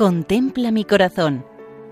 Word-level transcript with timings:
Contempla 0.00 0.70
mi 0.70 0.86
corazón. 0.86 1.44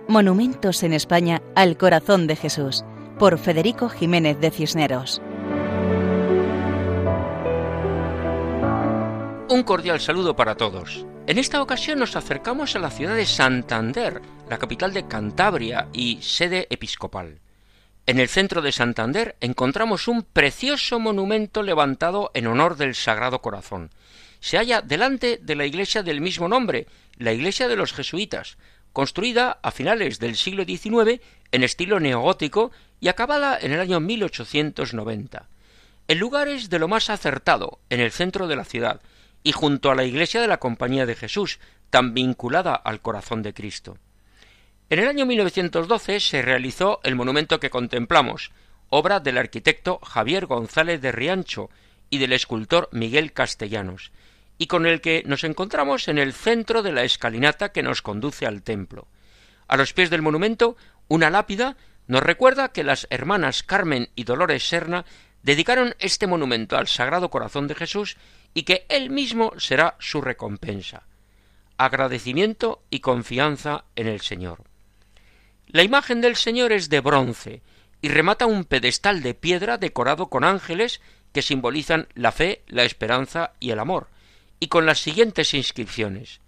Monumentos 0.09 0.83
en 0.83 0.95
España 0.95 1.43
al 1.55 1.77
corazón 1.77 2.27
de 2.27 2.37
Jesús, 2.37 2.83
por 3.19 3.39
Federico 3.39 3.91
Jiménez 3.91 4.41
de 4.41 4.51
Cisneros. 4.51 5.21
Un 9.51 9.63
cordial 9.63 10.01
saludo 10.01 10.35
para 10.35 10.55
todos. 10.55 11.05
En 11.27 11.37
esta 11.37 11.61
ocasión 11.61 11.99
nos 11.99 12.17
acercamos 12.17 12.75
a 12.75 12.79
la 12.79 12.91
ciudad 12.91 13.15
de 13.15 13.27
Santander, 13.27 14.23
la 14.49 14.57
capital 14.57 14.95
de 14.95 15.07
Cantabria 15.07 15.89
y 15.93 16.23
sede 16.23 16.67
episcopal. 16.71 17.41
En 18.07 18.21
el 18.21 18.29
centro 18.29 18.63
de 18.63 18.73
Santander 18.73 19.37
encontramos 19.43 20.09
un 20.09 20.23
precioso 20.23 20.99
monumento 20.99 21.63
levantado 21.63 22.31
en 22.33 22.47
honor 22.47 22.79
del 22.79 22.95
Sagrado 22.95 23.43
Corazón. 23.43 23.91
Se 24.41 24.57
halla 24.57 24.83
delante 24.83 25.39
de 25.43 25.57
la 25.57 25.67
iglesia 25.67 26.03
del 26.03 26.21
mismo 26.21 26.49
nombre, 26.49 26.87
la 27.17 27.33
iglesia 27.33 27.69
de 27.69 27.77
los 27.77 27.93
jesuitas, 27.93 28.57
construida 28.93 29.59
a 29.63 29.71
finales 29.71 30.19
del 30.19 30.37
siglo 30.37 30.65
XIX 30.65 31.21
en 31.53 31.65
estilo 31.65 32.01
neogótico 32.01 32.71
y 33.01 33.09
acabada 33.09 33.59
en 33.61 33.73
el 33.73 33.81
año 33.81 34.01
1890. 34.01 35.49
El 36.09 36.19
lugar 36.19 36.49
es 36.49 36.71
de 36.71 36.79
lo 36.79 36.89
más 36.89 37.11
acertado, 37.11 37.81
en 37.91 38.01
el 38.01 38.13
centro 38.13 38.49
de 38.49 38.57
la 38.57 38.65
ciudad, 38.65 39.01
y 39.43 39.53
junto 39.53 39.91
a 39.91 39.95
la 39.95 40.05
iglesia 40.05 40.41
de 40.41 40.49
la 40.49 40.59
Compañía 40.59 41.07
de 41.07 41.15
Jesús, 41.15 41.59
tan 41.91 42.15
vinculada 42.15 42.75
al 42.75 43.01
corazón 43.01 43.43
de 43.43 43.55
Cristo. 43.55 43.99
En 44.91 45.01
el 45.01 45.09
año 45.09 45.27
1912 45.27 46.21
se 46.21 46.43
realizó 46.43 47.01
el 47.03 47.15
monumento 47.15 47.61
que 47.61 47.71
contemplamos, 47.71 48.53
obra 48.89 49.21
del 49.21 49.37
arquitecto 49.37 49.99
Javier 49.99 50.47
González 50.47 51.01
de 51.03 51.13
Riancho 51.13 51.69
y 52.11 52.19
del 52.19 52.33
escultor 52.33 52.89
Miguel 52.93 53.33
Castellanos, 53.33 54.13
y 54.59 54.67
con 54.67 54.87
el 54.87 55.01
que 55.01 55.23
nos 55.27 55.45
encontramos 55.45 56.09
en 56.09 56.19
el 56.19 56.33
centro 56.33 56.83
de 56.83 56.93
la 56.93 57.05
escalinata 57.05 57.71
que 57.71 57.83
nos 57.83 58.03
conduce 58.03 58.47
al 58.47 58.63
templo. 58.63 59.07
A 59.69 59.77
los 59.77 59.93
pies 59.93 60.11
del 60.11 60.23
monumento, 60.23 60.77
una 61.09 61.31
lápida 61.31 61.77
nos 62.07 62.23
recuerda 62.23 62.73
que 62.73 62.85
las 62.85 63.07
hermanas 63.11 63.63
Carmen 63.63 64.09
y 64.15 64.25
Dolores 64.25 64.67
Serna 64.67 65.05
dedicaron 65.43 65.95
este 65.99 66.27
monumento 66.27 66.77
al 66.77 66.89
Sagrado 66.89 67.31
Corazón 67.31 67.69
de 67.69 67.75
Jesús 67.75 68.17
y 68.55 68.63
que 68.63 68.87
él 68.89 69.11
mismo 69.11 69.53
será 69.59 69.97
su 69.99 70.21
recompensa. 70.21 71.03
Agradecimiento 71.77 72.83
y 72.91 73.01
confianza 73.01 73.85
en 73.95 74.09
el 74.09 74.21
Señor. 74.21 74.65
La 75.67 75.83
imagen 75.83 76.23
del 76.23 76.35
Señor 76.35 76.73
es 76.73 76.89
de 76.89 77.01
bronce 77.01 77.63
y 78.01 78.09
remata 78.09 78.47
un 78.47 78.65
pedestal 78.65 79.23
de 79.23 79.35
piedra 79.35 79.77
decorado 79.77 80.29
con 80.29 80.45
ángeles 80.45 81.01
que 81.39 81.43
simbolizan 81.43 82.09
la 82.17 82.33
fe, 82.33 82.65
la 82.67 82.83
esperanza 82.83 83.53
y 83.61 83.71
el 83.71 83.79
amor, 83.79 84.09
y 84.59 84.67
con 84.67 84.87
las 84.87 84.99
siguientes 84.99 85.55
inscripciones. 85.55 86.41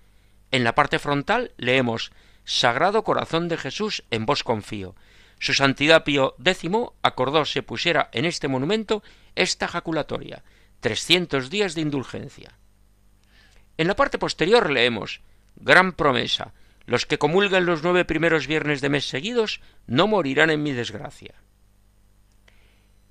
En 0.50 0.64
la 0.64 0.74
parte 0.74 0.98
frontal 0.98 1.52
leemos 1.58 2.10
Sagrado 2.44 3.04
Corazón 3.04 3.46
de 3.46 3.56
Jesús, 3.56 4.02
en 4.10 4.26
vos 4.26 4.42
confío. 4.42 4.96
Su 5.38 5.54
Santidad 5.54 6.02
Pío 6.02 6.34
X 6.44 6.68
acordó 7.02 7.44
se 7.44 7.62
pusiera 7.62 8.08
en 8.10 8.24
este 8.24 8.48
monumento 8.48 9.04
esta 9.36 9.68
jaculatoria, 9.68 10.42
trescientos 10.80 11.50
días 11.50 11.76
de 11.76 11.82
indulgencia. 11.82 12.58
En 13.76 13.86
la 13.86 13.94
parte 13.94 14.18
posterior 14.18 14.70
leemos 14.70 15.20
Gran 15.54 15.92
promesa, 15.92 16.52
los 16.84 17.06
que 17.06 17.18
comulgan 17.18 17.64
los 17.64 17.84
nueve 17.84 18.04
primeros 18.04 18.48
viernes 18.48 18.80
de 18.80 18.88
mes 18.88 19.04
seguidos 19.04 19.60
no 19.86 20.08
morirán 20.08 20.50
en 20.50 20.64
mi 20.64 20.72
desgracia. 20.72 21.34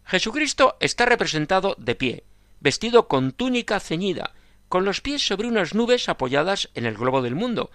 Jesucristo 0.10 0.76
está 0.80 1.06
representado 1.06 1.76
de 1.78 1.94
pie, 1.94 2.24
vestido 2.60 3.08
con 3.08 3.32
túnica 3.32 3.80
ceñida, 3.80 4.34
con 4.68 4.84
los 4.84 5.02
pies 5.02 5.22
sobre 5.22 5.48
unas 5.48 5.76
nubes 5.76 6.10
apoyadas 6.10 6.72
en 6.74 6.88
el 6.88 6.98
globo 6.98 7.22
del 7.22 7.36
mundo. 7.36 7.70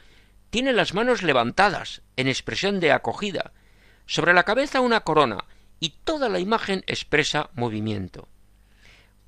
Tiene 0.51 0.73
las 0.73 0.95
manos 0.95 1.23
levantadas, 1.23 2.03
en 2.17 2.27
expresión 2.27 2.81
de 2.81 2.91
acogida. 2.91 3.53
Sobre 4.07 4.35
la 4.35 4.43
cabeza 4.43 4.81
una 4.81 5.03
corona, 5.03 5.45
y 5.79 5.91
toda 6.03 6.29
la 6.29 6.41
imagen 6.41 6.83
expresa 6.89 7.51
movimiento. 7.55 8.27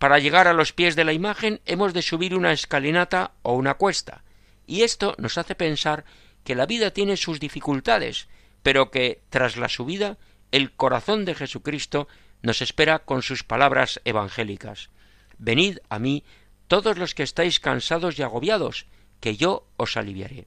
Para 0.01 0.19
llegar 0.19 0.49
a 0.49 0.53
los 0.53 0.73
pies 0.73 0.97
de 0.97 1.05
la 1.05 1.13
imagen 1.13 1.61
hemos 1.65 1.95
de 1.95 2.03
subir 2.03 2.35
una 2.35 2.51
escalinata 2.51 3.35
o 3.43 3.53
una 3.55 3.75
cuesta, 3.75 4.25
y 4.67 4.83
esto 4.83 5.15
nos 5.19 5.39
hace 5.39 5.55
pensar 5.55 6.05
que 6.43 6.57
la 6.57 6.67
vida 6.67 6.91
tiene 6.91 7.17
sus 7.17 7.39
dificultades, 7.39 8.27
pero 8.65 8.91
que, 8.91 9.23
tras 9.31 9.57
la 9.57 9.69
subida, 9.69 10.19
el 10.51 10.73
corazón 10.73 11.25
de 11.25 11.37
Jesucristo 11.37 12.09
nos 12.47 12.63
espera 12.63 13.01
con 13.01 13.21
sus 13.23 13.43
palabras 13.43 14.01
evangélicas. 14.05 14.91
Venid 15.37 15.79
a 15.89 15.99
mí 15.99 16.23
todos 16.69 16.97
los 16.97 17.17
que 17.17 17.25
estáis 17.25 17.59
cansados 17.59 18.17
y 18.19 18.23
agobiados, 18.23 18.87
que 19.21 19.37
yo 19.37 19.67
os 19.77 19.97
aliviaré. 19.97 20.47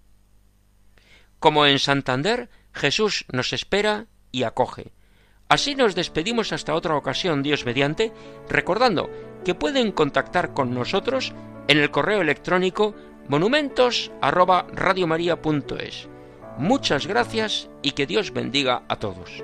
Como 1.40 1.66
en 1.66 1.78
Santander, 1.78 2.50
Jesús 2.74 3.26
nos 3.34 3.52
espera 3.52 4.06
y 4.32 4.44
acoge. 4.44 4.94
Así 5.50 5.76
nos 5.76 5.94
despedimos 5.94 6.54
hasta 6.54 6.74
otra 6.74 6.96
ocasión, 6.96 7.44
Dios 7.44 7.66
mediante, 7.66 8.14
recordando 8.48 9.10
que 9.44 9.56
pueden 9.56 9.92
contactar 9.92 10.54
con 10.54 10.74
nosotros 10.74 11.34
en 11.68 11.80
el 11.80 11.92
correo 11.92 12.22
electrónico 12.22 12.96
monumentos@radiomaria.es. 13.28 16.08
Muchas 16.58 17.08
gracias 17.08 17.70
y 17.82 17.92
que 17.92 18.08
Dios 18.08 18.32
bendiga 18.32 18.84
a 18.88 18.96
todos. 18.98 19.44